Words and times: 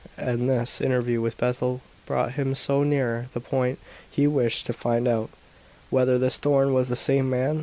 And 0.17 0.49
this 0.49 0.81
interview 0.81 1.21
with 1.21 1.37
Bethel 1.37 1.81
brought 2.07 2.31
him 2.31 2.55
no 2.67 2.81
nearer 2.83 3.27
the 3.35 3.39
point 3.39 3.77
he 4.09 4.25
wished 4.25 4.65
to 4.65 4.73
find 4.73 5.07
out 5.07 5.29
whether 5.91 6.17
this 6.17 6.37
Thorn 6.39 6.73
was 6.73 6.89
the 6.89 6.95
same 6.95 7.29
man. 7.29 7.59